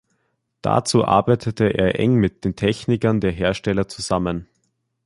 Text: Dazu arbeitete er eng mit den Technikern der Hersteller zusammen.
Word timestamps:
Dazu 0.63 1.05
arbeitete 1.05 1.65
er 1.65 1.99
eng 1.99 2.15
mit 2.15 2.43
den 2.43 2.55
Technikern 2.55 3.21
der 3.21 3.31
Hersteller 3.31 3.87
zusammen. 3.87 4.47